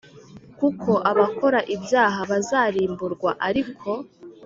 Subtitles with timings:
[0.59, 3.89] Kuko abakora ibyaha bazarimburwa Ariko